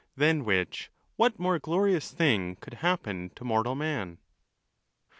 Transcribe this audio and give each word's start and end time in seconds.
—than 0.17 0.43
which 0.43 0.89
what 1.15 1.37
more 1.37 1.59
glorious 1.59 2.09
thing 2.11 2.55
could 2.55 2.73
happen 2.73 3.29
to 3.35 3.45
mortal 3.45 3.75
man? 3.75 4.17